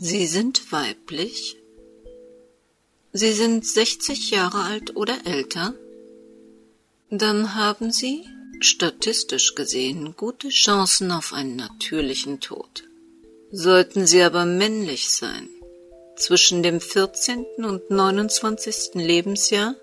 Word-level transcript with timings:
Sie 0.00 0.26
sind 0.26 0.72
weiblich? 0.72 1.56
Sie 3.12 3.32
sind 3.32 3.64
60 3.64 4.30
Jahre 4.30 4.64
alt 4.64 4.96
oder 4.96 5.16
älter? 5.24 5.74
Dann 7.10 7.54
haben 7.54 7.92
Sie, 7.92 8.24
statistisch 8.60 9.54
gesehen, 9.54 10.14
gute 10.16 10.48
Chancen 10.48 11.12
auf 11.12 11.32
einen 11.32 11.54
natürlichen 11.54 12.40
Tod. 12.40 12.84
Sollten 13.52 14.06
Sie 14.06 14.22
aber 14.22 14.44
männlich 14.44 15.10
sein, 15.10 15.48
zwischen 16.16 16.64
dem 16.64 16.80
14. 16.80 17.44
und 17.58 17.88
29. 17.88 18.94
Lebensjahr, 18.94 19.76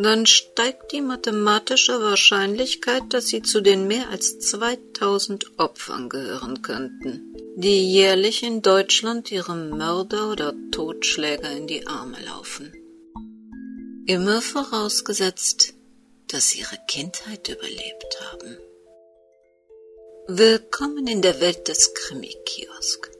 dann 0.00 0.26
steigt 0.26 0.92
die 0.92 1.00
mathematische 1.00 2.00
Wahrscheinlichkeit, 2.00 3.02
dass 3.10 3.26
sie 3.26 3.42
zu 3.42 3.60
den 3.60 3.88
mehr 3.88 4.10
als 4.10 4.38
2000 4.38 5.58
Opfern 5.58 6.08
gehören 6.08 6.62
könnten, 6.62 7.34
die 7.56 7.92
jährlich 7.92 8.44
in 8.44 8.62
Deutschland 8.62 9.32
ihrem 9.32 9.70
Mörder 9.70 10.30
oder 10.30 10.54
Totschläger 10.70 11.50
in 11.50 11.66
die 11.66 11.88
Arme 11.88 12.16
laufen. 12.24 12.72
Immer 14.06 14.40
vorausgesetzt, 14.40 15.74
dass 16.28 16.50
sie 16.50 16.60
ihre 16.60 16.78
Kindheit 16.86 17.48
überlebt 17.48 18.20
haben. 18.20 18.56
Willkommen 20.28 21.08
in 21.08 21.22
der 21.22 21.40
Welt 21.40 21.66
des 21.66 21.92
Krimi-Kiosk. 21.94 23.10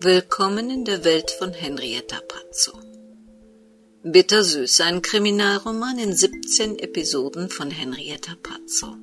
Willkommen 0.00 0.70
in 0.70 0.86
der 0.86 1.04
Welt 1.04 1.30
von 1.32 1.52
Henrietta 1.52 2.20
Pazzo. 2.26 2.72
Bittersüß, 4.04 4.80
ein 4.80 5.00
Kriminalroman 5.00 5.96
in 5.96 6.12
17 6.12 6.80
Episoden 6.80 7.48
von 7.48 7.70
Henrietta 7.70 8.34
Pazzo. 8.42 8.96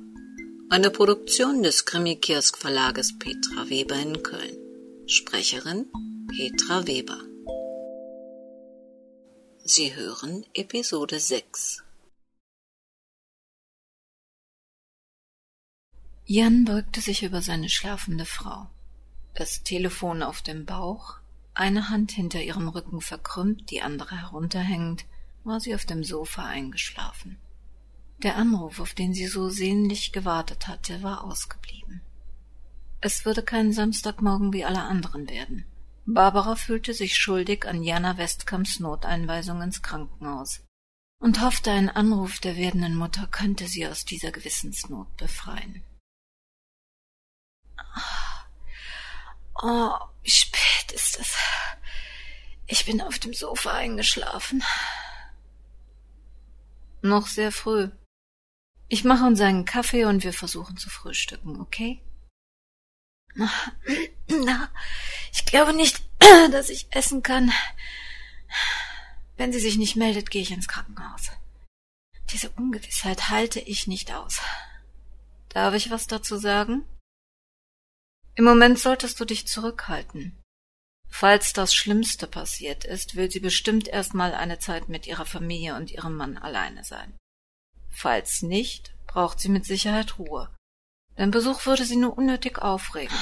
Eine 0.68 0.90
Produktion 0.90 1.62
des 1.62 1.86
Krimikiosk 1.86 2.58
Verlages 2.58 3.18
Petra 3.18 3.70
Weber 3.70 3.96
in 3.96 4.22
Köln. 4.22 4.58
Sprecherin 5.06 5.86
Petra 6.28 6.86
Weber. 6.86 7.18
Sie 9.64 9.96
hören 9.96 10.44
Episode 10.52 11.18
6. 11.18 11.82
Jan 16.26 16.66
beugte 16.66 17.00
sich 17.00 17.22
über 17.22 17.40
seine 17.40 17.70
schlafende 17.70 18.26
Frau. 18.26 18.68
Das 19.34 19.62
Telefon 19.62 20.22
auf 20.22 20.42
dem 20.42 20.66
Bauch, 20.66 21.19
eine 21.60 21.90
Hand 21.90 22.10
hinter 22.10 22.42
ihrem 22.42 22.68
Rücken 22.68 23.00
verkrümmt, 23.00 23.70
die 23.70 23.82
andere 23.82 24.20
herunterhängend, 24.20 25.04
war 25.44 25.60
sie 25.60 25.74
auf 25.74 25.84
dem 25.84 26.02
Sofa 26.02 26.44
eingeschlafen. 26.44 27.38
Der 28.22 28.36
Anruf, 28.36 28.80
auf 28.80 28.94
den 28.94 29.14
sie 29.14 29.26
so 29.26 29.48
sehnlich 29.48 30.12
gewartet 30.12 30.68
hatte, 30.68 31.02
war 31.02 31.24
ausgeblieben. 31.24 32.00
Es 33.00 33.24
würde 33.24 33.42
kein 33.42 33.72
Samstagmorgen 33.72 34.52
wie 34.52 34.64
alle 34.64 34.82
anderen 34.82 35.28
werden. 35.28 35.64
Barbara 36.04 36.56
fühlte 36.56 36.92
sich 36.92 37.16
schuldig 37.16 37.66
an 37.66 37.82
Jana 37.82 38.18
Westkamps 38.18 38.80
Noteinweisung 38.80 39.62
ins 39.62 39.80
Krankenhaus 39.80 40.62
und 41.20 41.40
hoffte, 41.40 41.70
ein 41.70 41.88
Anruf 41.88 42.40
der 42.40 42.56
werdenden 42.56 42.96
Mutter 42.96 43.26
könnte 43.26 43.68
sie 43.68 43.86
aus 43.86 44.04
dieser 44.04 44.32
Gewissensnot 44.32 45.14
befreien. 45.16 45.84
Oh, 49.62 49.92
wie 50.22 50.30
spät 50.90 50.92
ist 50.92 51.18
es? 51.18 51.36
Ich 52.66 52.84
bin 52.84 53.00
auf 53.00 53.18
dem 53.18 53.34
Sofa 53.34 53.72
eingeschlafen. 53.72 54.62
Noch 57.02 57.26
sehr 57.26 57.52
früh. 57.52 57.90
Ich 58.88 59.04
mache 59.04 59.24
uns 59.24 59.40
einen 59.40 59.64
Kaffee 59.64 60.04
und 60.04 60.24
wir 60.24 60.32
versuchen 60.32 60.76
zu 60.76 60.90
frühstücken, 60.90 61.60
okay? 61.60 62.00
Na, 63.34 63.50
ich 65.32 65.46
glaube 65.46 65.72
nicht, 65.72 66.02
dass 66.52 66.68
ich 66.68 66.86
essen 66.90 67.22
kann. 67.22 67.52
Wenn 69.36 69.52
sie 69.52 69.60
sich 69.60 69.78
nicht 69.78 69.96
meldet, 69.96 70.30
gehe 70.30 70.42
ich 70.42 70.50
ins 70.50 70.68
Krankenhaus. 70.68 71.30
Diese 72.32 72.50
Ungewissheit 72.50 73.30
halte 73.30 73.60
ich 73.60 73.86
nicht 73.86 74.12
aus. 74.12 74.40
Darf 75.48 75.74
ich 75.74 75.90
was 75.90 76.06
dazu 76.06 76.36
sagen? 76.36 76.84
Im 78.34 78.44
Moment 78.44 78.78
solltest 78.78 79.18
du 79.18 79.24
dich 79.24 79.46
zurückhalten. 79.46 80.39
Falls 81.10 81.52
das 81.52 81.74
Schlimmste 81.74 82.26
passiert 82.26 82.84
ist, 82.84 83.16
will 83.16 83.30
sie 83.30 83.40
bestimmt 83.40 83.88
erstmal 83.88 84.32
eine 84.32 84.58
Zeit 84.58 84.88
mit 84.88 85.06
ihrer 85.06 85.26
Familie 85.26 85.74
und 85.74 85.90
ihrem 85.90 86.16
Mann 86.16 86.38
alleine 86.38 86.84
sein. 86.84 87.12
Falls 87.90 88.42
nicht, 88.42 88.94
braucht 89.06 89.40
sie 89.40 89.48
mit 89.48 89.66
Sicherheit 89.66 90.18
Ruhe. 90.18 90.48
Dein 91.16 91.32
Besuch 91.32 91.66
würde 91.66 91.84
sie 91.84 91.96
nur 91.96 92.16
unnötig 92.16 92.58
aufregen. 92.62 93.16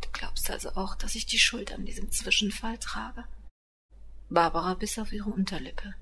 Du 0.00 0.08
glaubst 0.12 0.50
also 0.50 0.70
auch, 0.70 0.96
dass 0.96 1.14
ich 1.14 1.26
die 1.26 1.38
Schuld 1.38 1.70
an 1.72 1.84
diesem 1.84 2.10
Zwischenfall 2.10 2.78
trage? 2.78 3.24
Barbara 4.30 4.74
biss 4.74 4.98
auf 4.98 5.12
ihre 5.12 5.30
Unterlippe. 5.30 5.94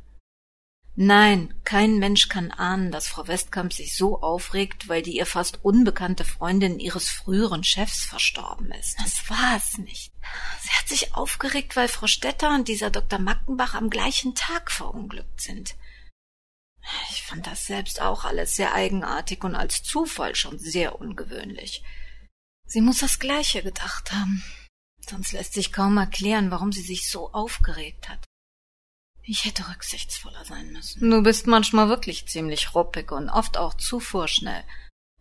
Nein, 0.94 1.54
kein 1.64 1.98
Mensch 1.98 2.28
kann 2.28 2.50
ahnen, 2.50 2.92
dass 2.92 3.08
Frau 3.08 3.26
Westkamp 3.26 3.72
sich 3.72 3.96
so 3.96 4.20
aufregt, 4.20 4.88
weil 4.88 5.00
die 5.00 5.16
ihr 5.16 5.24
fast 5.24 5.64
unbekannte 5.64 6.24
Freundin 6.24 6.78
ihres 6.78 7.08
früheren 7.08 7.64
Chefs 7.64 8.04
verstorben 8.04 8.70
ist. 8.72 8.98
Das 9.00 9.30
war 9.30 9.56
es 9.56 9.78
nicht. 9.78 10.12
Sie 10.60 10.68
hat 10.70 10.88
sich 10.88 11.14
aufgeregt, 11.14 11.76
weil 11.76 11.88
Frau 11.88 12.06
Stetter 12.06 12.54
und 12.54 12.68
dieser 12.68 12.90
Dr. 12.90 13.18
Mackenbach 13.18 13.72
am 13.74 13.88
gleichen 13.88 14.34
Tag 14.34 14.70
verunglückt 14.70 15.40
sind. 15.40 15.76
Ich 17.10 17.22
fand 17.22 17.46
das 17.46 17.66
selbst 17.66 18.02
auch 18.02 18.24
alles 18.24 18.56
sehr 18.56 18.74
eigenartig 18.74 19.44
und 19.44 19.54
als 19.54 19.82
Zufall 19.82 20.34
schon 20.34 20.58
sehr 20.58 21.00
ungewöhnlich. 21.00 21.82
Sie 22.66 22.82
muss 22.82 22.98
das 22.98 23.18
Gleiche 23.18 23.62
gedacht 23.62 24.12
haben. 24.12 24.44
Sonst 25.08 25.32
lässt 25.32 25.54
sich 25.54 25.72
kaum 25.72 25.96
erklären, 25.96 26.50
warum 26.50 26.70
sie 26.70 26.82
sich 26.82 27.10
so 27.10 27.32
aufgeregt 27.32 28.10
hat. 28.10 28.24
Ich 29.24 29.44
hätte 29.44 29.68
rücksichtsvoller 29.68 30.44
sein 30.44 30.72
müssen. 30.72 31.10
Du 31.10 31.22
bist 31.22 31.46
manchmal 31.46 31.88
wirklich 31.88 32.26
ziemlich 32.26 32.74
ruppig 32.74 33.12
und 33.12 33.28
oft 33.28 33.56
auch 33.56 33.74
zu 33.74 34.00
vorschnell. 34.00 34.64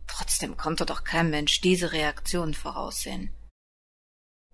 Trotzdem 0.06 0.56
konnte 0.56 0.84
doch 0.84 1.04
kein 1.04 1.30
Mensch 1.30 1.60
diese 1.60 1.92
Reaktion 1.92 2.54
voraussehen. 2.54 3.30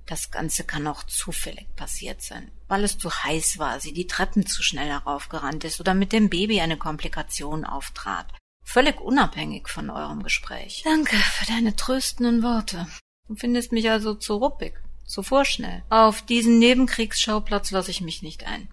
Das 0.07 0.31
Ganze 0.31 0.65
kann 0.65 0.87
auch 0.87 1.03
zufällig 1.03 1.67
passiert 1.77 2.23
sein, 2.23 2.51
weil 2.67 2.83
es 2.85 2.97
zu 2.97 3.11
heiß 3.11 3.59
war, 3.59 3.79
sie 3.79 3.93
die 3.93 4.07
Treppen 4.07 4.47
zu 4.47 4.63
schnell 4.63 4.89
heraufgerannt 4.89 5.65
ist 5.65 5.81
oder 5.81 5.93
mit 5.93 6.13
dem 6.13 6.31
Baby 6.31 6.61
eine 6.61 6.79
Komplikation 6.79 7.65
auftrat. 7.65 8.27
Völlig 8.65 9.01
unabhängig 9.01 9.69
von 9.69 9.91
eurem 9.91 10.23
Gespräch. 10.23 10.83
Danke 10.85 11.17
für 11.17 11.47
deine 11.47 11.77
tröstenden 11.77 12.43
Worte. 12.43 12.87
Du 13.29 13.35
findest 13.35 13.73
mich 13.73 13.91
also 13.91 14.15
zu 14.15 14.37
ruppig, 14.37 14.75
zu 15.07 15.23
vorschnell. 15.23 15.83
Auf 15.91 16.23
diesen 16.23 16.59
Nebenkriegsschauplatz 16.59 17.71
lasse 17.71 17.91
ich 17.91 18.01
mich 18.01 18.23
nicht 18.23 18.47
ein. 18.47 18.69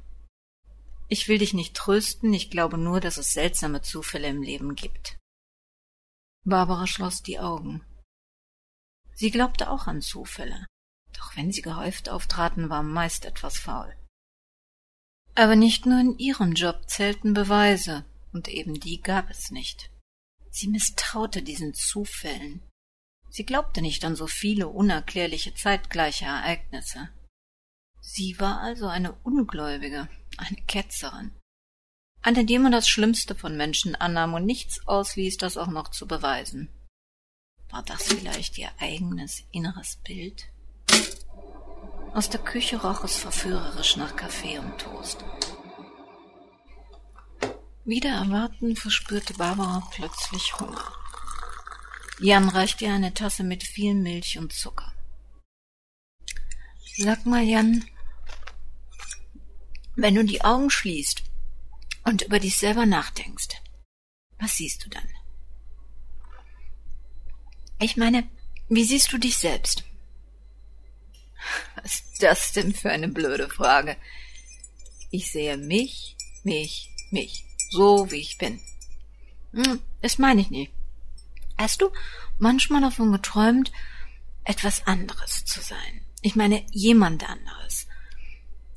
Ich 1.07 1.27
will 1.27 1.38
dich 1.38 1.53
nicht 1.53 1.75
trösten, 1.75 2.33
ich 2.33 2.49
glaube 2.49 2.77
nur, 2.77 2.99
dass 2.99 3.17
es 3.17 3.33
seltsame 3.33 3.81
Zufälle 3.81 4.27
im 4.27 4.41
Leben 4.41 4.75
gibt. 4.75 5.17
Barbara 6.43 6.88
schloss 6.88 7.21
die 7.21 7.39
Augen. 7.39 7.85
Sie 9.13 9.31
glaubte 9.31 9.69
auch 9.69 9.88
an 9.88 10.01
Zufälle, 10.01 10.65
doch 11.13 11.35
wenn 11.35 11.51
sie 11.51 11.61
gehäuft 11.61 12.09
auftraten, 12.09 12.69
war 12.69 12.83
meist 12.83 13.25
etwas 13.25 13.57
faul. 13.57 13.95
Aber 15.35 15.55
nicht 15.55 15.85
nur 15.85 15.99
in 15.99 16.17
ihrem 16.17 16.53
Job 16.53 16.89
zählten 16.89 17.33
Beweise, 17.33 18.05
und 18.31 18.47
eben 18.47 18.79
die 18.79 19.01
gab 19.01 19.29
es 19.29 19.51
nicht. 19.51 19.89
Sie 20.49 20.67
misstraute 20.67 21.41
diesen 21.41 21.73
Zufällen. 21.73 22.61
Sie 23.29 23.45
glaubte 23.45 23.81
nicht 23.81 24.05
an 24.05 24.15
so 24.15 24.27
viele 24.27 24.69
unerklärliche 24.69 25.53
zeitgleiche 25.53 26.25
Ereignisse. 26.25 27.09
Sie 28.07 28.39
war 28.39 28.61
also 28.61 28.88
eine 28.88 29.13
Ungläubige, 29.23 30.07
eine 30.38 30.57
Ketzerin, 30.67 31.31
eine, 32.21 32.45
die 32.45 32.59
man 32.59 32.71
das 32.71 32.88
Schlimmste 32.88 33.33
von 33.33 33.57
Menschen 33.57 33.95
annahm 33.95 34.35
und 34.35 34.45
nichts 34.45 34.88
ausließ, 34.88 35.38
das 35.38 35.57
auch 35.57 35.67
noch 35.67 35.89
zu 35.89 36.07
beweisen. 36.07 36.69
War 37.71 37.81
das 37.81 38.03
vielleicht 38.03 38.59
ihr 38.59 38.69
eigenes 38.79 39.44
inneres 39.51 39.97
Bild? 39.97 40.45
Aus 42.13 42.29
der 42.29 42.39
Küche 42.39 42.80
roch 42.80 43.03
es 43.03 43.18
verführerisch 43.18 43.97
nach 43.97 44.15
Kaffee 44.15 44.59
und 44.59 44.77
Toast. 44.77 45.25
Wieder 47.85 48.12
erwarten 48.12 48.75
verspürte 48.75 49.33
Barbara 49.33 49.85
plötzlich 49.91 50.57
Hunger. 50.59 50.94
Jan 52.19 52.50
reichte 52.50 52.85
ihr 52.85 52.94
eine 52.94 53.15
Tasse 53.15 53.44
mit 53.44 53.63
viel 53.63 53.95
Milch 53.95 54.38
und 54.38 54.53
Zucker. 54.53 54.94
Sag 56.97 57.25
mal, 57.25 57.44
Jan, 57.44 57.83
wenn 59.95 60.15
du 60.15 60.24
die 60.24 60.44
Augen 60.44 60.69
schließt 60.69 61.24
und 62.03 62.24
über 62.24 62.39
dich 62.39 62.57
selber 62.57 62.86
nachdenkst, 62.86 63.62
was 64.39 64.57
siehst 64.57 64.86
du 64.86 64.89
dann? 64.89 65.07
Ich 67.80 67.97
meine, 67.97 68.27
wie 68.69 68.83
siehst 68.83 69.12
du 69.12 69.18
dich 69.18 69.38
selbst? 69.38 69.83
Was 71.75 71.95
ist 71.95 72.24
das 72.24 72.51
denn 72.53 72.74
für 72.74 72.89
eine 72.89 73.07
blöde 73.07 73.50
Frage? 73.50 73.97
Ich 75.12 75.31
sehe 75.31 75.57
mich, 75.57 76.15
mich, 76.44 76.89
mich, 77.12 77.45
so 77.69 78.09
wie 78.12 78.21
ich 78.21 78.38
bin. 78.38 78.59
Hm, 79.53 79.81
das 80.01 80.18
meine 80.18 80.42
ich 80.42 80.50
nicht. 80.50 80.71
Hast 81.57 81.81
du 81.81 81.89
manchmal 82.38 82.81
davon 82.81 83.12
geträumt, 83.12 83.71
etwas 84.44 84.86
anderes 84.88 85.45
zu 85.45 85.62
sein? 85.62 86.01
Ich 86.21 86.36
meine 86.36 86.65
jemand 86.71 87.30
anderes. 87.30 87.75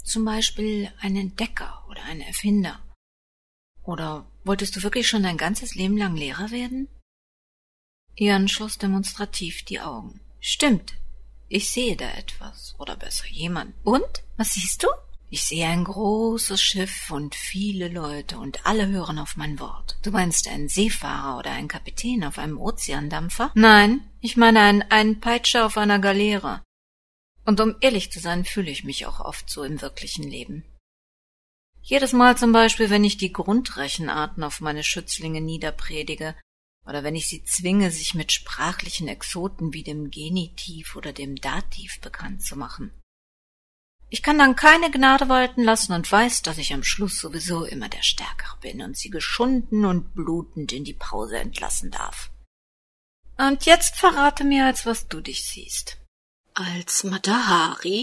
Zum 0.08 0.25
Beispiel 0.25 0.90
ein 1.00 1.16
Entdecker 1.16 1.84
oder 1.90 2.02
ein 2.05 2.22
Erfinder. 2.22 2.81
Oder 3.82 4.25
wolltest 4.43 4.75
du 4.75 4.82
wirklich 4.82 5.06
schon 5.06 5.22
dein 5.22 5.37
ganzes 5.37 5.75
Leben 5.75 5.99
lang 5.99 6.16
Lehrer 6.16 6.50
werden? 6.50 6.88
Jan 8.16 8.49
schloss 8.49 8.78
demonstrativ 8.78 9.66
die 9.66 9.81
Augen. 9.81 10.19
Stimmt. 10.40 10.94
Ich 11.49 11.70
sehe 11.70 11.94
da 11.94 12.08
etwas. 12.12 12.75
Oder 12.78 12.96
besser 12.96 13.26
jemand. 13.28 13.75
Und? 13.84 14.25
Was 14.38 14.55
siehst 14.55 14.82
du? 14.82 14.88
Ich 15.28 15.44
sehe 15.44 15.66
ein 15.66 15.84
großes 15.84 16.62
Schiff 16.62 17.10
und 17.10 17.34
viele 17.34 17.88
Leute 17.88 18.38
und 18.38 18.64
alle 18.64 18.88
hören 18.88 19.19
auf 19.19 19.37
mein 19.37 19.60
Wort. 19.60 19.99
Du 20.02 20.10
meinst 20.10 20.49
einen 20.49 20.70
Seefahrer 20.70 21.38
oder 21.38 21.50
einen 21.50 21.69
Kapitän 21.69 22.25
auf 22.25 22.38
einem 22.38 22.58
Ozeandampfer? 22.58 23.50
Nein, 23.55 24.08
ich 24.22 24.38
meine 24.38 24.60
einen, 24.60 24.82
einen 24.90 25.20
Peitscher 25.20 25.66
auf 25.66 25.76
einer 25.76 25.99
Galeere. 25.99 26.62
Und 27.49 27.62
um 27.62 27.77
ehrlich 27.81 28.12
zu 28.12 28.21
sein, 28.21 28.45
fühle 28.45 28.71
ich 28.71 28.85
mich 28.85 29.06
auch 29.06 29.21
oft 29.21 29.49
so 29.49 29.65
im 29.65 29.81
wirklichen 29.81 30.23
Leben. 30.23 30.65
Jedes 31.81 32.12
Mal 32.12 32.37
zum 32.37 32.53
Beispiel, 32.53 32.91
wenn 32.91 33.05
ich 33.05 33.17
die 33.17 33.33
Grundrechenarten 33.33 34.45
auf 34.45 34.61
meine 34.61 34.85
Schützlinge 34.85 35.41
niederpredige, 35.41 36.37
oder 36.85 37.05
wenn 37.05 37.17
ich 37.17 37.27
sie 37.27 37.43
zwinge, 37.45 37.91
sich 37.91 38.12
mit 38.12 38.33
sprachlichen 38.33 39.09
Exoten 39.09 39.73
wie 39.73 39.83
dem 39.83 40.11
Genitiv 40.11 40.95
oder 40.95 41.15
dem 41.15 41.37
Dativ 41.37 42.03
bekannt 42.03 42.43
zu 42.43 42.55
machen. 42.55 42.93
Ich 44.11 44.23
kann 44.23 44.39
dann 44.39 44.55
keine 44.55 44.91
Gnade 44.91 45.31
walten 45.31 45.65
lassen 45.65 45.94
und 45.94 46.12
weiß, 46.12 46.43
dass 46.43 46.59
ich 46.59 46.75
am 46.75 46.85
Schluss 46.85 47.19
sowieso 47.19 47.65
immer 47.65 47.89
der 47.89 48.03
Stärkere 48.03 48.59
bin 48.61 48.83
und 48.83 48.99
sie 48.99 49.09
geschunden 49.09 49.87
und 49.87 50.15
blutend 50.15 50.71
in 50.75 50.85
die 50.85 50.93
Pause 50.93 51.39
entlassen 51.39 51.91
darf. 51.91 52.31
Und 53.39 53.65
jetzt 53.65 53.97
verrate 53.97 54.44
mir, 54.44 54.67
als 54.67 54.85
was 54.85 55.09
du 55.09 55.23
dich 55.23 55.44
siehst 55.44 55.97
als 56.58 57.05
Matahari, 57.05 58.02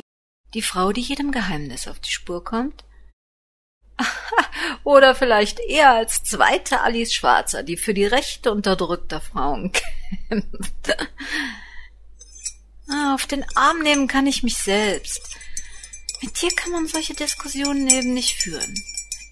die 0.54 0.62
Frau, 0.62 0.92
die 0.92 1.02
jedem 1.02 1.32
Geheimnis 1.32 1.88
auf 1.88 2.00
die 2.00 2.12
Spur 2.12 2.44
kommt? 2.44 2.86
Oder 4.84 5.16
vielleicht 5.16 5.60
eher 5.60 5.92
als 5.92 6.24
zweite 6.24 6.82
Alice 6.82 7.14
Schwarzer, 7.14 7.64
die 7.64 7.78
für 7.78 7.94
die 7.94 8.06
Rechte 8.06 8.52
unterdrückter 8.52 9.22
Frauen 9.22 9.72
kämpft. 10.30 10.98
Ah, 12.88 13.14
auf 13.14 13.26
den 13.26 13.46
Arm 13.56 13.80
nehmen 13.80 14.08
kann 14.08 14.28
ich 14.28 14.44
mich 14.44 14.58
selbst. 14.58 15.36
Mit 16.22 16.42
dir 16.42 16.50
kann 16.56 16.72
man 16.72 16.88
solche 16.88 17.14
Diskussionen 17.14 17.90
eben 17.90 18.14
nicht 18.14 18.36
führen. 18.42 18.76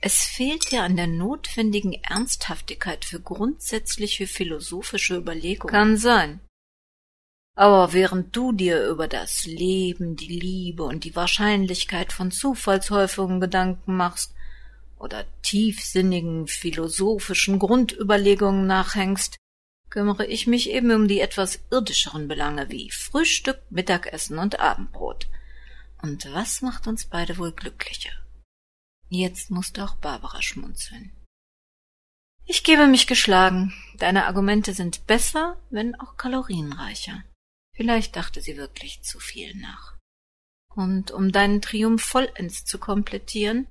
Es 0.01 0.23
fehlt 0.23 0.71
dir 0.71 0.83
an 0.83 0.97
der 0.97 1.07
notwendigen 1.07 1.93
Ernsthaftigkeit 1.93 3.05
für 3.05 3.21
grundsätzliche 3.21 4.27
philosophische 4.27 5.15
Überlegungen. 5.15 5.71
Kann 5.71 5.97
sein. 5.97 6.41
Aber 7.55 7.93
während 7.93 8.35
du 8.35 8.51
dir 8.51 8.87
über 8.87 9.07
das 9.07 9.45
Leben, 9.45 10.15
die 10.15 10.39
Liebe 10.39 10.83
und 10.83 11.03
die 11.03 11.15
Wahrscheinlichkeit 11.15 12.11
von 12.11 12.31
Zufallshäufungen 12.31 13.39
Gedanken 13.39 13.95
machst 13.95 14.33
oder 14.97 15.25
tiefsinnigen 15.43 16.47
philosophischen 16.47 17.59
Grundüberlegungen 17.59 18.65
nachhängst, 18.65 19.37
kümmere 19.91 20.25
ich 20.25 20.47
mich 20.47 20.71
eben 20.71 20.91
um 20.91 21.07
die 21.07 21.19
etwas 21.19 21.59
irdischeren 21.69 22.27
Belange 22.27 22.71
wie 22.71 22.89
Frühstück, 22.89 23.61
Mittagessen 23.69 24.39
und 24.39 24.59
Abendbrot. 24.59 25.27
Und 26.01 26.27
was 26.33 26.63
macht 26.63 26.87
uns 26.87 27.05
beide 27.05 27.37
wohl 27.37 27.51
glücklicher? 27.51 28.11
Jetzt 29.09 29.51
musste 29.51 29.83
auch 29.83 29.95
Barbara 29.97 30.41
schmunzeln. 30.41 31.11
Ich 32.45 32.63
gebe 32.63 32.87
mich 32.87 33.05
geschlagen. 33.05 33.73
Deine 33.99 34.25
Argumente 34.25 34.73
sind 34.73 35.05
besser, 35.05 35.61
wenn 35.69 35.93
auch 35.99 36.17
kalorienreicher. 36.17 37.23
Vielleicht 37.75 38.15
dachte 38.15 38.41
sie 38.41 38.57
wirklich 38.57 39.01
zu 39.01 39.19
viel 39.19 39.55
nach. 39.55 39.97
Und 40.75 41.11
um 41.11 41.31
deinen 41.31 41.61
Triumph 41.61 42.03
vollends 42.03 42.65
zu 42.65 42.77
komplettieren, 42.77 43.67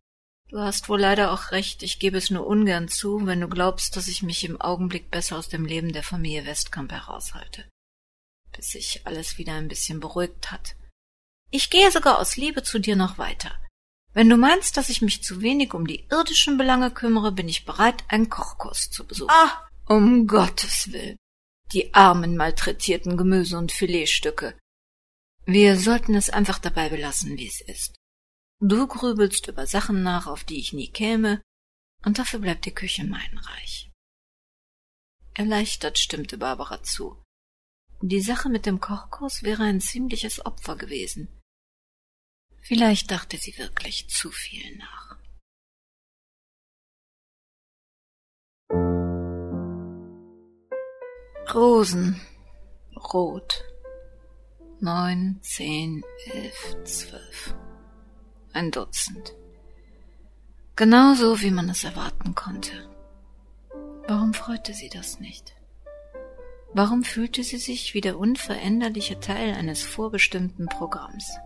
du 0.49 0.59
hast 0.59 0.89
wohl 0.89 1.01
leider 1.01 1.33
auch 1.33 1.53
recht, 1.53 1.83
ich 1.83 1.99
gebe 1.99 2.19
es 2.19 2.31
nur 2.31 2.47
ungern 2.47 2.89
zu, 2.89 3.27
wenn 3.27 3.41
du 3.41 3.49
glaubst, 3.49 3.97
dass 3.97 4.09
ich 4.09 4.23
mich 4.23 4.45
im 4.45 4.61
Augenblick 4.61 5.11
besser 5.11 5.39
aus 5.39 5.49
dem 5.49 5.65
Leben 5.65 5.93
der 5.93 6.03
Familie 6.03 6.47
Westkamp 6.47 6.93
heraushalte. 6.93 7.69
Bis 8.53 8.71
sich 8.71 9.07
alles 9.07 9.39
wieder 9.39 9.55
ein 9.55 9.69
bisschen 9.69 10.01
beruhigt 10.01 10.51
hat. 10.51 10.75
Ich 11.51 11.71
gehe 11.71 11.91
sogar 11.91 12.19
aus 12.19 12.37
Liebe 12.37 12.63
zu 12.63 12.79
dir 12.79 12.97
noch 12.97 13.19
weiter. 13.19 13.57
Wenn 14.15 14.29
du 14.29 14.37
meinst, 14.37 14.77
dass 14.77 14.91
ich 14.91 15.01
mich 15.01 15.23
zu 15.23 15.41
wenig 15.41 15.75
um 15.75 15.87
die 15.87 16.07
irdischen 16.11 16.59
Belange 16.59 16.91
kümmere, 16.91 17.33
bin 17.33 17.49
ich 17.49 17.65
bereit, 17.65 18.05
einen 18.09 18.29
Kochkurs 18.29 18.91
zu 18.91 19.07
besuchen. 19.07 19.31
Ah, 19.31 19.67
um 19.87 20.27
Gottes 20.27 20.93
Willen 20.93 21.17
die 21.73 21.95
armen 21.95 22.37
malträtierten 22.37 23.17
Gemüse 23.17 23.59
und 23.59 23.73
Filetstücke. 23.73 24.59
Wir 25.45 25.77
sollten 25.77 26.15
es 26.15 26.31
einfach 26.31 26.59
dabei 26.59 26.89
belassen, 26.89 27.37
wie 27.37 27.49
es 27.49 27.61
ist. 27.61 27.97
Du 28.61 28.87
grübelst 28.87 29.49
über 29.49 29.67
Sachen 29.67 30.03
nach, 30.03 30.27
auf 30.27 30.45
die 30.45 30.59
ich 30.59 30.73
nie 30.73 30.89
käme, 30.89 31.43
und 32.05 32.19
dafür 32.19 32.39
bleibt 32.39 32.65
die 32.65 32.75
Küche 32.75 33.05
mein 33.05 33.39
Reich. 33.39 33.91
Erleichtert 35.35 35.99
stimmte 35.99 36.39
Barbara 36.39 36.83
zu. 36.83 37.23
Die 38.03 38.21
Sache 38.21 38.49
mit 38.49 38.67
dem 38.67 38.81
Kochkurs 38.81 39.43
wäre 39.43 39.65
ein 39.65 39.81
ziemliches 39.81 40.45
Opfer 40.45 40.77
gewesen. 40.77 41.41
Vielleicht 42.61 43.11
dachte 43.11 43.39
sie 43.39 43.57
wirklich 43.59 44.09
zu 44.09 44.31
viel 44.31 44.77
nach. 44.77 45.12
Rosen. 51.55 52.19
Rot. 53.13 53.63
Neun, 54.81 55.39
zehn, 55.43 56.03
elf, 56.33 56.77
zwölf. 56.85 57.55
Ein 58.55 58.71
Dutzend. 58.71 59.35
Genauso, 60.77 61.43
wie 61.43 61.51
man 61.51 61.69
es 61.69 61.85
erwarten 61.85 62.35
konnte. 62.35 62.73
Warum 64.09 64.33
freute 64.33 64.73
sie 64.73 64.89
das 64.89 65.21
nicht? 65.21 65.55
Warum 66.73 67.05
fühlte 67.05 67.45
sie 67.45 67.59
sich 67.59 67.93
wie 67.93 68.01
der 68.01 68.19
unveränderliche 68.19 69.21
Teil 69.21 69.53
eines 69.53 69.83
vorbestimmten 69.83 70.67
Programms? 70.67 71.37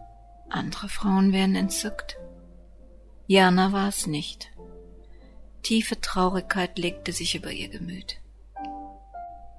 Andere 0.48 0.88
Frauen 0.88 1.32
wären 1.32 1.56
entzückt. 1.56 2.16
Jana 3.26 3.72
war 3.72 3.88
es 3.88 4.06
nicht. 4.06 4.52
Tiefe 5.62 6.00
Traurigkeit 6.00 6.78
legte 6.78 7.12
sich 7.12 7.34
über 7.34 7.50
ihr 7.50 7.68
Gemüt. 7.68 8.20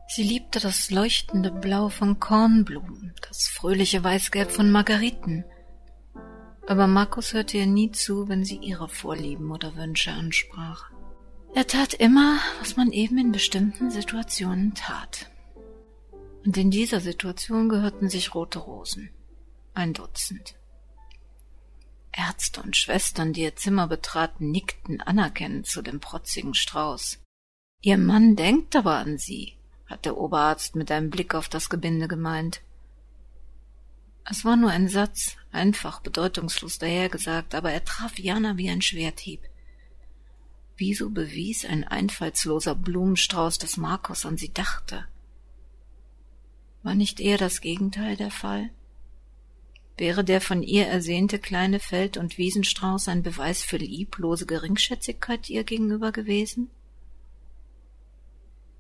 Sie 0.07 0.23
liebte 0.23 0.59
das 0.59 0.89
leuchtende 0.89 1.51
Blau 1.51 1.89
von 1.89 2.19
Kornblumen, 2.19 3.13
das 3.27 3.47
fröhliche 3.47 4.03
Weißgelb 4.03 4.49
von 4.49 4.71
Margariten. 4.71 5.43
Aber 6.65 6.87
Markus 6.87 7.33
hörte 7.33 7.57
ihr 7.57 7.65
nie 7.65 7.91
zu, 7.91 8.29
wenn 8.29 8.45
sie 8.45 8.57
ihre 8.57 8.87
Vorlieben 8.87 9.51
oder 9.51 9.75
Wünsche 9.75 10.11
ansprach. 10.11 10.91
Er 11.53 11.67
tat 11.67 11.93
immer, 11.93 12.39
was 12.59 12.77
man 12.77 12.91
eben 12.91 13.17
in 13.17 13.31
bestimmten 13.31 13.89
Situationen 13.89 14.73
tat. 14.75 15.29
Und 16.45 16.55
in 16.55 16.71
dieser 16.71 17.01
Situation 17.01 17.67
gehörten 17.67 18.09
sich 18.09 18.33
rote 18.33 18.59
Rosen. 18.59 19.09
Ein 19.73 19.93
Dutzend. 19.93 20.55
Ärzte 22.13 22.61
und 22.61 22.77
Schwestern, 22.77 23.33
die 23.33 23.41
ihr 23.41 23.55
Zimmer 23.55 23.87
betraten, 23.87 24.51
nickten 24.51 25.01
anerkennend 25.01 25.67
zu 25.67 25.81
dem 25.81 25.99
protzigen 25.99 26.53
Strauß. 26.53 27.19
Ihr 27.81 27.97
Mann 27.97 28.35
denkt 28.35 28.75
aber 28.75 28.95
an 28.95 29.17
sie, 29.17 29.56
hat 29.87 30.05
der 30.05 30.17
Oberarzt 30.17 30.75
mit 30.75 30.91
einem 30.91 31.09
Blick 31.09 31.33
auf 31.33 31.49
das 31.49 31.69
Gebinde 31.69 32.07
gemeint. 32.07 32.61
Es 34.29 34.43
war 34.43 34.57
nur 34.57 34.69
ein 34.69 34.89
Satz, 34.89 35.37
einfach 35.51 36.01
bedeutungslos 36.01 36.77
dahergesagt, 36.79 37.55
aber 37.55 37.71
er 37.71 37.85
traf 37.85 38.19
Jana 38.19 38.57
wie 38.57 38.69
ein 38.69 38.81
Schwerthieb. 38.81 39.41
Wieso 40.75 41.09
bewies 41.09 41.65
ein 41.65 41.85
einfallsloser 41.85 42.75
Blumenstrauß, 42.75 43.57
dass 43.57 43.77
Markus 43.77 44.25
an 44.25 44.37
sie 44.37 44.53
dachte? 44.53 45.05
War 46.83 46.93
nicht 46.93 47.19
eher 47.19 47.37
das 47.37 47.61
Gegenteil 47.61 48.15
der 48.15 48.31
Fall? 48.31 48.69
Wäre 49.97 50.23
der 50.23 50.41
von 50.41 50.61
ihr 50.61 50.85
ersehnte 50.85 51.39
kleine 51.39 51.79
Feld- 51.79 52.17
und 52.17 52.37
Wiesenstrauß 52.37 53.07
ein 53.07 53.23
Beweis 53.23 53.63
für 53.63 53.77
lieblose 53.77 54.45
Geringschätzigkeit 54.45 55.49
ihr 55.49 55.63
gegenüber 55.63 56.11
gewesen? 56.11 56.69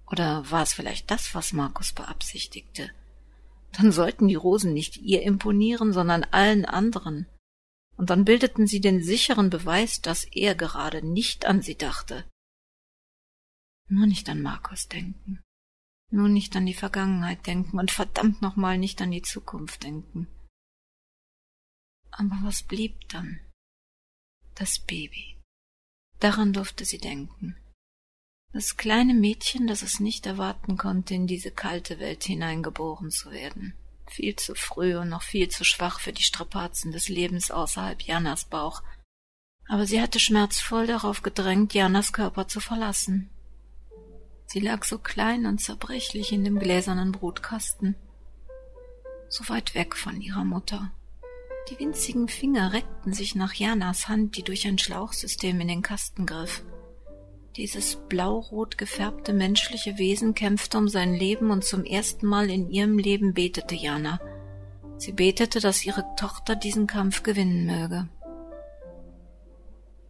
Oder 0.09 0.49
war 0.49 0.63
es 0.63 0.73
vielleicht 0.73 1.11
das, 1.11 1.35
was 1.35 1.53
Markus 1.53 1.91
beabsichtigte? 1.93 2.91
Dann 3.73 3.91
sollten 3.91 4.27
die 4.27 4.35
Rosen 4.35 4.73
nicht 4.73 4.97
ihr 4.97 5.21
imponieren, 5.23 5.93
sondern 5.93 6.23
allen 6.23 6.65
anderen. 6.65 7.27
Und 7.97 8.09
dann 8.09 8.25
bildeten 8.25 8.67
sie 8.67 8.79
den 8.79 9.03
sicheren 9.03 9.49
Beweis, 9.49 10.01
dass 10.01 10.23
er 10.23 10.55
gerade 10.55 11.05
nicht 11.05 11.45
an 11.45 11.61
sie 11.61 11.75
dachte. 11.75 12.29
Nur 13.89 14.05
nicht 14.05 14.29
an 14.29 14.41
Markus 14.41 14.87
denken. 14.87 15.41
Nur 16.09 16.29
nicht 16.29 16.55
an 16.55 16.65
die 16.65 16.73
Vergangenheit 16.73 17.45
denken 17.47 17.79
und 17.79 17.91
verdammt 17.91 18.41
nochmal 18.41 18.77
nicht 18.77 19.01
an 19.01 19.11
die 19.11 19.21
Zukunft 19.21 19.83
denken. 19.83 20.27
Aber 22.11 22.37
was 22.43 22.63
blieb 22.63 23.09
dann? 23.09 23.39
Das 24.55 24.79
Baby. 24.79 25.37
Daran 26.19 26.53
durfte 26.53 26.85
sie 26.85 26.97
denken. 26.97 27.57
Das 28.53 28.77
kleine 28.77 29.13
Mädchen, 29.13 29.67
das 29.67 29.81
es 29.81 29.99
nicht 29.99 30.25
erwarten 30.25 30.77
konnte, 30.77 31.13
in 31.13 31.27
diese 31.27 31.51
kalte 31.51 31.99
Welt 31.99 32.23
hineingeboren 32.23 33.11
zu 33.11 33.31
werden. 33.31 33.73
viel 34.09 34.35
zu 34.35 34.55
früh 34.55 34.95
und 34.97 35.09
noch 35.09 35.21
viel 35.21 35.49
zu 35.49 35.63
schwach 35.63 35.99
für 35.99 36.13
die 36.13 36.23
Strapazen 36.23 36.91
des 36.91 37.09
Lebens 37.09 37.51
außerhalb 37.51 38.01
Janas 38.01 38.45
Bauch, 38.45 38.81
aber 39.67 39.85
sie 39.85 40.01
hatte 40.01 40.19
schmerzvoll 40.19 40.87
darauf 40.87 41.23
gedrängt, 41.23 41.73
Janas 41.73 42.13
Körper 42.13 42.47
zu 42.47 42.59
verlassen. 42.59 43.29
Sie 44.45 44.61
lag 44.61 44.85
so 44.85 44.97
klein 44.97 45.45
und 45.45 45.59
zerbrechlich 45.59 46.31
in 46.31 46.45
dem 46.45 46.57
gläsernen 46.57 47.11
Brutkasten, 47.11 47.95
so 49.27 49.49
weit 49.49 49.75
weg 49.75 49.95
von 49.95 50.21
ihrer 50.21 50.45
Mutter. 50.45 50.91
Die 51.69 51.77
winzigen 51.79 52.29
Finger 52.29 52.71
reckten 52.71 53.11
sich 53.11 53.35
nach 53.35 53.53
Janas 53.53 54.07
Hand, 54.07 54.37
die 54.37 54.43
durch 54.43 54.65
ein 54.65 54.77
Schlauchsystem 54.77 55.59
in 55.59 55.67
den 55.67 55.81
Kasten 55.81 56.25
griff. 56.25 56.63
Dieses 57.57 57.95
blaurot 57.95 58.77
gefärbte 58.77 59.33
menschliche 59.33 59.97
Wesen 59.97 60.35
kämpfte 60.35 60.77
um 60.77 60.87
sein 60.87 61.15
Leben 61.15 61.49
und 61.49 61.63
zum 61.63 61.85
ersten 61.85 62.27
Mal 62.27 62.51
in 62.51 62.69
ihrem 62.69 62.99
Leben 62.99 63.33
betete 63.33 63.73
Jana. 63.73 64.19
Sie 64.97 65.11
betete, 65.11 65.59
dass 65.59 65.83
ihre 65.83 66.05
Tochter 66.19 66.55
diesen 66.55 66.85
Kampf 66.85 67.23
gewinnen 67.23 67.65
möge. 67.65 68.07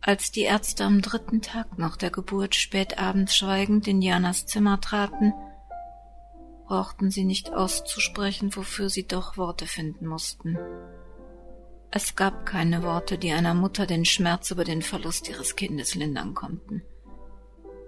Als 0.02 0.32
die 0.32 0.42
Ärzte 0.42 0.84
am 0.84 1.02
dritten 1.02 1.42
Tag 1.42 1.78
nach 1.78 1.96
der 1.96 2.12
Geburt 2.12 2.54
spät 2.54 3.00
abends 3.00 3.38
schweigend 3.38 3.88
in 3.88 4.02
Janas 4.02 4.46
Zimmer 4.46 4.82
traten, 4.82 5.34
brauchten 6.66 7.12
sie 7.12 7.24
nicht 7.24 7.54
auszusprechen, 7.54 8.58
wofür 8.58 8.90
sie 8.90 9.08
doch 9.08 9.38
Worte 9.38 9.68
finden 9.68 10.06
mussten. 10.08 10.58
Es 11.92 12.18
gab 12.18 12.46
keine 12.46 12.84
Worte, 12.84 13.18
die 13.18 13.32
einer 13.32 13.54
Mutter 13.54 13.86
den 13.86 14.04
Schmerz 14.04 14.52
über 14.52 14.66
den 14.66 14.82
Verlust 14.82 15.30
ihres 15.30 15.56
Kindes 15.56 15.96
lindern 15.96 16.34
konnten. 16.34 16.84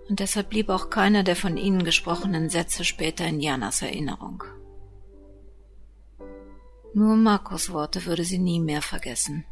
Und 0.09 0.19
deshalb 0.19 0.49
blieb 0.49 0.69
auch 0.69 0.89
keiner 0.89 1.23
der 1.23 1.35
von 1.35 1.55
ihnen 1.55 1.83
gesprochenen 1.83 2.49
Sätze 2.49 2.83
später 2.83 3.27
in 3.27 3.39
Janas 3.39 3.83
Erinnerung. 3.83 4.43
Nur 6.95 7.15
Markus 7.15 7.71
Worte 7.71 8.05
würde 8.05 8.23
sie 8.23 8.39
nie 8.39 8.59
mehr 8.59 8.81
vergessen. 8.81 9.45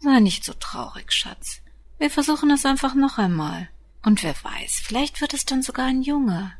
Sei 0.00 0.18
nicht 0.18 0.44
so 0.44 0.52
traurig, 0.54 1.12
Schatz. 1.12 1.62
Wir 1.98 2.10
versuchen 2.10 2.50
es 2.50 2.66
einfach 2.66 2.96
noch 2.96 3.16
einmal. 3.16 3.68
Und 4.04 4.24
wer 4.24 4.34
weiß, 4.42 4.82
vielleicht 4.84 5.20
wird 5.20 5.34
es 5.34 5.44
dann 5.44 5.62
sogar 5.62 5.86
ein 5.86 6.02
Junge. 6.02 6.52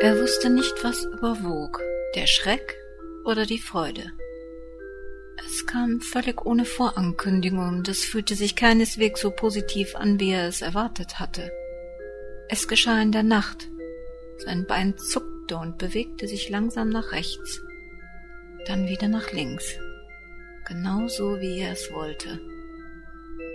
Er 0.00 0.20
wusste 0.20 0.50
nicht, 0.50 0.74
was 0.82 1.04
überwog, 1.04 1.80
der 2.14 2.26
Schreck 2.26 2.76
oder 3.24 3.46
die 3.46 3.58
Freude. 3.58 4.12
Es 5.46 5.66
kam 5.66 6.00
völlig 6.00 6.44
ohne 6.44 6.64
Vorankündigung 6.64 7.68
und 7.68 7.88
es 7.88 8.04
fühlte 8.04 8.34
sich 8.34 8.56
keineswegs 8.56 9.20
so 9.20 9.30
positiv 9.30 9.94
an, 9.94 10.18
wie 10.18 10.30
er 10.30 10.48
es 10.48 10.62
erwartet 10.62 11.20
hatte. 11.20 11.52
Es 12.48 12.66
geschah 12.66 13.00
in 13.00 13.12
der 13.12 13.22
Nacht. 13.22 13.68
Sein 14.38 14.66
Bein 14.66 14.96
zuckte 14.96 15.56
und 15.56 15.78
bewegte 15.78 16.28
sich 16.28 16.48
langsam 16.48 16.90
nach 16.90 17.12
rechts, 17.12 17.60
dann 18.66 18.86
wieder 18.86 19.08
nach 19.08 19.32
links, 19.32 19.64
genau 20.66 21.08
so, 21.08 21.40
wie 21.40 21.58
er 21.58 21.72
es 21.72 21.90
wollte. 21.92 22.40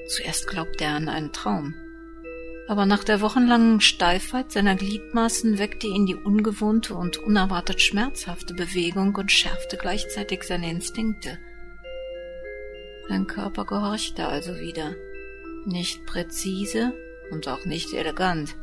Zuerst 0.07 0.47
glaubte 0.47 0.83
er 0.83 0.95
an 0.95 1.07
einen 1.07 1.31
Traum, 1.31 1.73
aber 2.67 2.85
nach 2.85 3.03
der 3.03 3.21
wochenlangen 3.21 3.79
Steifheit 3.79 4.51
seiner 4.51 4.75
Gliedmaßen 4.75 5.57
weckte 5.57 5.87
ihn 5.87 6.05
die 6.05 6.15
ungewohnte 6.15 6.95
und 6.95 7.17
unerwartet 7.17 7.81
schmerzhafte 7.81 8.53
Bewegung 8.53 9.15
und 9.15 9.31
schärfte 9.31 9.77
gleichzeitig 9.77 10.43
seine 10.43 10.69
Instinkte. 10.69 11.39
Sein 13.07 13.27
Körper 13.27 13.65
gehorchte 13.65 14.27
also 14.27 14.59
wieder. 14.59 14.95
Nicht 15.65 16.05
präzise 16.05 16.93
und 17.31 17.47
auch 17.47 17.65
nicht 17.65 17.93
elegant, 17.93 18.55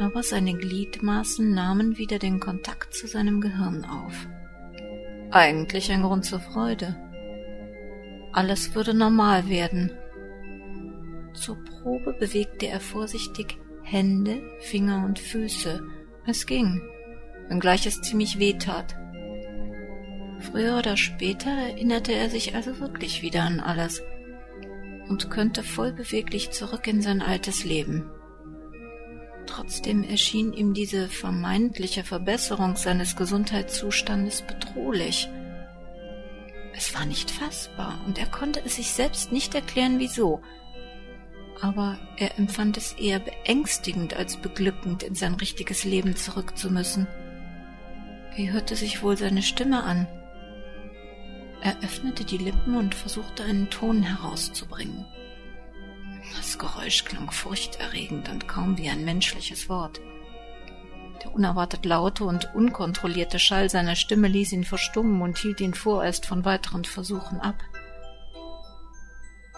aber 0.00 0.22
seine 0.22 0.54
Gliedmaßen 0.54 1.52
nahmen 1.52 1.98
wieder 1.98 2.18
den 2.18 2.40
Kontakt 2.40 2.94
zu 2.94 3.06
seinem 3.06 3.40
Gehirn 3.40 3.84
auf. 3.84 4.26
Eigentlich 5.30 5.90
ein 5.90 6.02
Grund 6.02 6.24
zur 6.24 6.40
Freude. 6.40 6.96
Alles 8.32 8.74
würde 8.74 8.94
normal 8.94 9.48
werden, 9.48 9.92
zur 11.34 11.56
Probe 11.64 12.12
bewegte 12.12 12.68
er 12.68 12.80
vorsichtig 12.80 13.58
Hände, 13.82 14.42
Finger 14.60 15.04
und 15.04 15.18
Füße. 15.18 15.82
Es 16.26 16.46
ging, 16.46 16.82
wenngleich 17.48 17.86
es 17.86 18.02
ziemlich 18.02 18.38
weh 18.38 18.52
tat. 18.54 18.96
Früher 20.50 20.78
oder 20.78 20.96
später 20.96 21.50
erinnerte 21.50 22.12
er 22.12 22.28
sich 22.28 22.54
also 22.54 22.80
wirklich 22.80 23.22
wieder 23.22 23.42
an 23.42 23.60
alles 23.60 24.02
und 25.08 25.30
könnte 25.30 25.62
vollbeweglich 25.62 26.50
zurück 26.50 26.86
in 26.86 27.00
sein 27.00 27.22
altes 27.22 27.64
Leben. 27.64 28.10
Trotzdem 29.46 30.02
erschien 30.04 30.52
ihm 30.52 30.74
diese 30.74 31.08
vermeintliche 31.08 32.04
Verbesserung 32.04 32.76
seines 32.76 33.16
Gesundheitszustandes 33.16 34.42
bedrohlich. 34.42 35.28
Es 36.74 36.94
war 36.94 37.04
nicht 37.04 37.30
fassbar, 37.30 38.00
und 38.06 38.18
er 38.18 38.26
konnte 38.26 38.62
es 38.64 38.76
sich 38.76 38.92
selbst 38.92 39.32
nicht 39.32 39.54
erklären, 39.54 39.98
wieso 39.98 40.40
aber 41.62 41.96
er 42.16 42.38
empfand 42.38 42.76
es 42.76 42.92
eher 42.94 43.20
beängstigend 43.20 44.14
als 44.14 44.36
beglückend, 44.36 45.04
in 45.04 45.14
sein 45.14 45.34
richtiges 45.34 45.84
Leben 45.84 46.16
zurück 46.16 46.58
zu 46.58 46.70
müssen. 46.70 47.06
Wie 48.34 48.50
hörte 48.50 48.74
sich 48.74 49.02
wohl 49.02 49.16
seine 49.16 49.42
Stimme 49.42 49.84
an? 49.84 50.08
Er 51.62 51.78
öffnete 51.80 52.24
die 52.24 52.38
Lippen 52.38 52.76
und 52.76 52.94
versuchte 52.94 53.44
einen 53.44 53.70
Ton 53.70 54.02
herauszubringen. 54.02 55.06
Das 56.36 56.58
Geräusch 56.58 57.04
klang 57.04 57.30
furchterregend 57.30 58.28
und 58.28 58.48
kaum 58.48 58.78
wie 58.78 58.88
ein 58.88 59.04
menschliches 59.04 59.68
Wort. 59.68 60.00
Der 61.22 61.32
unerwartet 61.32 61.84
laute 61.84 62.24
und 62.24 62.52
unkontrollierte 62.54 63.38
Schall 63.38 63.70
seiner 63.70 63.94
Stimme 63.94 64.26
ließ 64.26 64.52
ihn 64.52 64.64
verstummen 64.64 65.22
und 65.22 65.38
hielt 65.38 65.60
ihn 65.60 65.74
vorerst 65.74 66.26
von 66.26 66.44
weiteren 66.44 66.84
Versuchen 66.84 67.40
ab. 67.40 67.62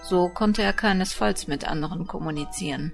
So 0.03 0.29
konnte 0.29 0.61
er 0.63 0.75
keinesfalls 0.75 1.47
mit 1.47 1.67
anderen 1.67 2.07
kommunizieren. 2.07 2.93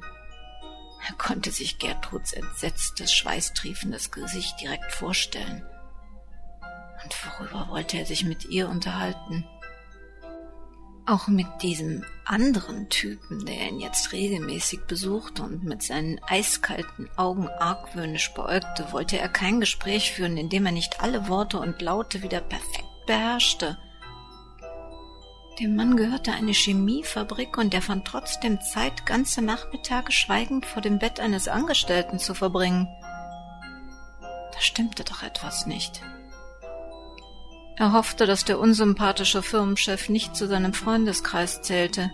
Er 1.09 1.15
konnte 1.15 1.51
sich 1.51 1.81
Gertruds 1.81 2.33
entsetztes, 2.33 3.13
schweißtriefendes 3.13 4.13
Gesicht 4.13 4.61
direkt 4.61 4.93
vorstellen. 4.93 5.65
Und 7.03 7.15
worüber 7.25 7.69
wollte 7.71 7.99
er 7.99 8.07
sich 8.07 8.25
mit 8.25 8.45
ihr 8.47 8.69
unterhalten? 8.69 9.47
Auch 11.07 11.29
mit 11.29 11.47
diesem 11.63 12.05
anderen 12.25 12.89
Typen, 12.89 13.45
der 13.45 13.69
ihn 13.69 13.81
jetzt 13.81 14.13
regelmäßig 14.13 14.81
besuchte 14.87 15.43
und 15.43 15.65
mit 15.65 15.83
seinen 15.83 16.21
eiskalten 16.29 17.09
Augen 17.17 17.49
argwöhnisch 17.49 18.33
beäugte, 18.35 18.93
wollte 18.93 19.19
er 19.19 19.29
kein 19.29 19.61
Gespräch 19.61 20.13
führen, 20.13 20.37
in 20.37 20.49
dem 20.51 20.67
er 20.67 20.73
nicht 20.73 21.01
alle 21.01 21.29
Worte 21.29 21.59
und 21.59 21.83
Laute 21.83 22.23
wieder 22.23 22.41
perfekt 22.41 22.87
beherrschte. 23.07 23.79
Dem 25.59 25.75
Mann 25.75 25.97
gehörte 25.97 26.33
eine 26.33 26.53
Chemiefabrik 26.53 27.59
und 27.59 27.75
er 27.75 27.83
fand 27.83 28.07
trotzdem 28.07 28.61
Zeit, 28.61 29.05
ganze 29.05 29.43
Nachmittage 29.43 30.13
schweigend 30.13 30.65
vor 30.65 30.81
dem 30.81 30.99
Bett 30.99 31.19
eines 31.19 31.49
Angestellten 31.49 32.19
zu 32.19 32.35
verbringen. 32.35 32.89
Da 34.21 34.61
stimmte 34.61 35.03
doch 35.03 35.23
etwas 35.23 35.67
nicht. 35.67 36.03
Er 37.81 37.95
hoffte, 37.95 38.27
dass 38.27 38.45
der 38.45 38.61
unsympathische 38.61 39.43
Firmenchef 39.43 40.11
nicht 40.11 40.37
zu 40.37 40.47
seinem 40.47 40.75
Freundeskreis 40.75 41.63
zählte. 41.63 42.11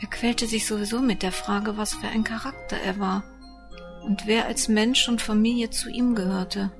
Er 0.00 0.08
quälte 0.08 0.48
sich 0.48 0.66
sowieso 0.66 1.00
mit 1.00 1.22
der 1.22 1.30
Frage, 1.30 1.76
was 1.76 1.94
für 1.94 2.08
ein 2.08 2.24
Charakter 2.24 2.76
er 2.76 2.98
war 2.98 3.22
und 4.02 4.26
wer 4.26 4.46
als 4.46 4.66
Mensch 4.66 5.08
und 5.08 5.22
Familie 5.22 5.70
zu 5.70 5.88
ihm 5.88 6.16
gehörte. 6.16 6.72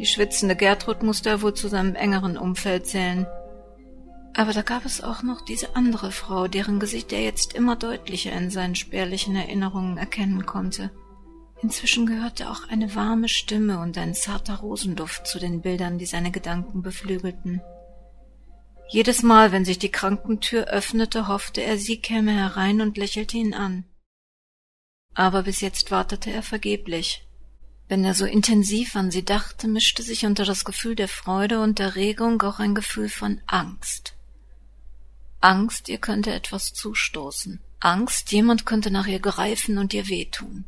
Die 0.00 0.06
schwitzende 0.06 0.56
Gertrud 0.56 1.04
musste 1.04 1.28
er 1.28 1.40
wohl 1.40 1.54
zu 1.54 1.68
seinem 1.68 1.94
engeren 1.94 2.36
Umfeld 2.36 2.88
zählen. 2.88 3.28
Aber 4.36 4.52
da 4.52 4.62
gab 4.62 4.84
es 4.84 5.04
auch 5.04 5.22
noch 5.22 5.44
diese 5.44 5.76
andere 5.76 6.10
Frau, 6.10 6.48
deren 6.48 6.80
Gesicht 6.80 7.12
er 7.12 7.22
jetzt 7.22 7.52
immer 7.52 7.76
deutlicher 7.76 8.32
in 8.32 8.50
seinen 8.50 8.74
spärlichen 8.74 9.36
Erinnerungen 9.36 9.98
erkennen 9.98 10.44
konnte. 10.44 10.90
Inzwischen 11.64 12.04
gehörte 12.04 12.50
auch 12.50 12.68
eine 12.68 12.94
warme 12.94 13.26
Stimme 13.26 13.78
und 13.78 13.96
ein 13.96 14.12
zarter 14.12 14.56
Rosenduft 14.56 15.26
zu 15.26 15.38
den 15.38 15.62
Bildern, 15.62 15.96
die 15.96 16.04
seine 16.04 16.30
Gedanken 16.30 16.82
beflügelten. 16.82 17.62
Jedes 18.90 19.22
Mal, 19.22 19.50
wenn 19.50 19.64
sich 19.64 19.78
die 19.78 19.90
Krankentür 19.90 20.66
öffnete, 20.66 21.26
hoffte 21.26 21.62
er, 21.62 21.78
sie 21.78 22.02
käme 22.02 22.32
herein 22.32 22.82
und 22.82 22.98
lächelte 22.98 23.38
ihn 23.38 23.54
an. 23.54 23.86
Aber 25.14 25.44
bis 25.44 25.62
jetzt 25.62 25.90
wartete 25.90 26.30
er 26.30 26.42
vergeblich. 26.42 27.26
Wenn 27.88 28.04
er 28.04 28.12
so 28.12 28.26
intensiv 28.26 28.94
an 28.94 29.10
sie 29.10 29.24
dachte, 29.24 29.66
mischte 29.66 30.02
sich 30.02 30.26
unter 30.26 30.44
das 30.44 30.66
Gefühl 30.66 30.96
der 30.96 31.08
Freude 31.08 31.62
und 31.62 31.80
Erregung 31.80 32.42
auch 32.42 32.58
ein 32.58 32.74
Gefühl 32.74 33.08
von 33.08 33.40
Angst. 33.46 34.12
Angst, 35.40 35.88
ihr 35.88 35.98
könnte 35.98 36.30
etwas 36.30 36.74
zustoßen. 36.74 37.58
Angst, 37.80 38.32
jemand 38.32 38.66
könnte 38.66 38.90
nach 38.90 39.06
ihr 39.06 39.20
greifen 39.20 39.78
und 39.78 39.94
ihr 39.94 40.08
wehtun. 40.08 40.66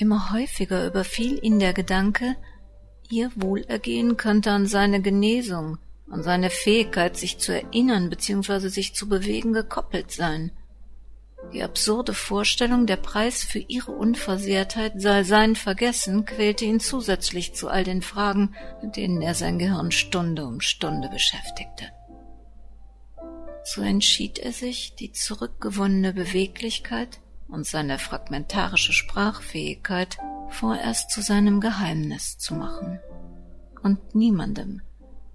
Immer 0.00 0.32
häufiger 0.32 0.86
überfiel 0.86 1.44
ihn 1.44 1.58
der 1.58 1.72
Gedanke, 1.72 2.36
ihr 3.10 3.32
Wohlergehen 3.34 4.16
könnte 4.16 4.52
an 4.52 4.66
seine 4.66 5.02
Genesung, 5.02 5.78
an 6.08 6.22
seine 6.22 6.50
Fähigkeit, 6.50 7.16
sich 7.16 7.38
zu 7.38 7.52
erinnern 7.52 8.08
bzw. 8.08 8.68
sich 8.68 8.94
zu 8.94 9.08
bewegen, 9.08 9.52
gekoppelt 9.52 10.12
sein. 10.12 10.52
Die 11.52 11.64
absurde 11.64 12.14
Vorstellung, 12.14 12.86
der 12.86 12.96
Preis 12.96 13.42
für 13.42 13.58
ihre 13.58 13.90
Unversehrtheit 13.90 14.92
sei 15.00 15.24
sein 15.24 15.56
Vergessen, 15.56 16.24
quälte 16.24 16.64
ihn 16.64 16.78
zusätzlich 16.78 17.54
zu 17.54 17.68
all 17.68 17.82
den 17.82 18.02
Fragen, 18.02 18.54
mit 18.80 18.94
denen 18.94 19.20
er 19.20 19.34
sein 19.34 19.58
Gehirn 19.58 19.90
Stunde 19.90 20.46
um 20.46 20.60
Stunde 20.60 21.08
beschäftigte. 21.08 21.90
So 23.64 23.82
entschied 23.82 24.38
er 24.38 24.52
sich, 24.52 24.94
die 24.94 25.10
zurückgewonnene 25.10 26.12
Beweglichkeit 26.12 27.18
und 27.48 27.66
seine 27.66 27.98
fragmentarische 27.98 28.92
Sprachfähigkeit 28.92 30.18
vorerst 30.50 31.10
zu 31.10 31.22
seinem 31.22 31.60
Geheimnis 31.60 32.38
zu 32.38 32.54
machen 32.54 33.00
und 33.82 34.14
niemandem, 34.14 34.82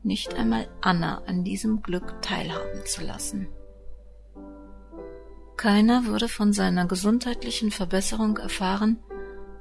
nicht 0.04 0.34
einmal 0.36 0.68
Anna, 0.82 1.24
an 1.26 1.44
diesem 1.44 1.82
Glück 1.82 2.22
teilhaben 2.22 2.86
zu 2.86 3.04
lassen. 3.04 3.48
Keiner 5.56 6.06
würde 6.06 6.28
von 6.28 6.52
seiner 6.52 6.88
gesundheitlichen 6.88 7.72
Verbesserung 7.72 8.38
erfahren, 8.38 9.00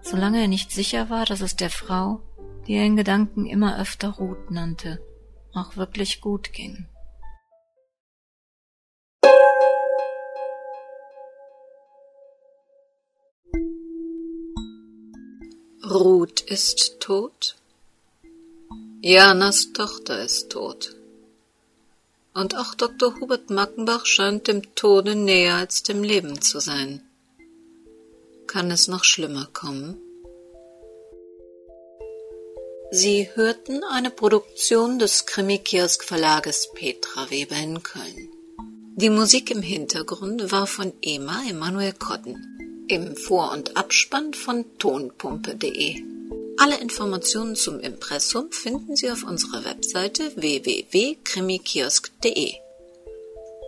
solange 0.00 0.40
er 0.40 0.48
nicht 0.48 0.72
sicher 0.72 1.10
war, 1.10 1.26
dass 1.26 1.42
es 1.42 1.54
der 1.54 1.70
Frau, 1.70 2.22
die 2.66 2.74
er 2.74 2.84
in 2.84 2.96
Gedanken 2.96 3.46
immer 3.46 3.78
öfter 3.78 4.08
Ruth 4.08 4.50
nannte, 4.50 5.00
auch 5.52 5.76
wirklich 5.76 6.20
gut 6.20 6.52
ging. 6.52 6.88
Ruth 15.94 16.40
ist 16.40 17.00
tot? 17.00 17.54
Janas 19.02 19.74
Tochter 19.74 20.24
ist 20.24 20.50
tot. 20.50 20.96
Und 22.32 22.56
auch 22.56 22.74
Dr. 22.74 23.20
Hubert 23.20 23.50
Mackenbach 23.50 24.06
scheint 24.06 24.48
dem 24.48 24.74
Tode 24.74 25.14
näher 25.14 25.56
als 25.56 25.82
dem 25.82 26.02
Leben 26.02 26.40
zu 26.40 26.60
sein. 26.60 27.02
Kann 28.46 28.70
es 28.70 28.88
noch 28.88 29.04
schlimmer 29.04 29.48
kommen? 29.52 30.00
Sie 32.90 33.28
hörten 33.34 33.84
eine 33.84 34.10
Produktion 34.10 34.98
des 34.98 35.26
Krimi-Kiosk 35.26 36.04
Verlages 36.04 36.70
Petra 36.72 37.30
Weber 37.30 37.56
in 37.56 37.82
Köln. 37.82 38.30
Die 38.94 39.10
Musik 39.10 39.50
im 39.50 39.62
Hintergrund 39.62 40.52
war 40.52 40.66
von 40.66 40.92
Ema 41.02 41.42
Emanuel 41.48 41.92
Kotten, 41.92 42.51
im 42.88 43.16
Vor- 43.16 43.52
und 43.52 43.76
Abspann 43.76 44.34
von 44.34 44.64
tonpumpe.de. 44.78 46.02
Alle 46.58 46.78
Informationen 46.80 47.56
zum 47.56 47.80
Impressum 47.80 48.52
finden 48.52 48.94
Sie 48.96 49.10
auf 49.10 49.24
unserer 49.24 49.64
Webseite 49.64 50.30
www.krimikiosk.de, 50.36 52.52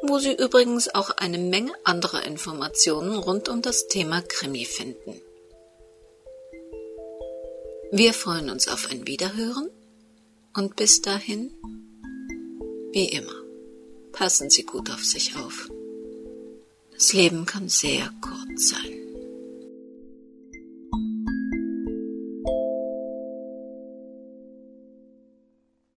wo 0.03 0.19
Sie 0.19 0.35
übrigens 0.35 0.95
auch 0.95 1.09
eine 1.11 1.39
Menge 1.39 1.73
anderer 1.85 2.25
Informationen 2.25 3.17
rund 3.17 3.49
um 3.49 3.63
das 3.63 3.89
Thema 3.89 4.21
Krimi 4.23 4.65
finden. 4.65 5.21
Wir 7.91 8.13
freuen 8.13 8.51
uns 8.51 8.69
auf 8.69 8.91
ein 8.91 9.07
Wiederhören 9.07 9.71
und 10.55 10.77
bis 10.77 11.01
dahin, 11.01 11.55
wie 12.93 13.09
immer, 13.09 13.43
passen 14.13 14.51
Sie 14.51 14.65
gut 14.65 14.91
auf 14.91 15.05
sich 15.05 15.37
auf. 15.37 15.71
Das 16.93 17.13
Leben 17.13 17.45
kann 17.45 17.69
sehr 17.69 18.13
kurz 18.21 18.71
sein. 18.71 19.04